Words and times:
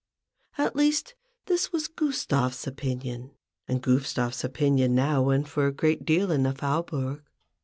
At 0.57 0.75
least, 0.75 1.13
this 1.45 1.71
was 1.71 1.87
Gustave's 1.87 2.65
opinion; 2.65 3.33
and 3.67 3.83
Gustave's 3.83 4.43
opinion 4.43 4.95
now 4.95 5.21
went 5.21 5.47
for 5.47 5.67
a 5.67 5.71
great 5.71 6.05
deal 6.05 6.31
in 6.31 6.41
the 6.41 6.55
Faubourg. 6.55 7.21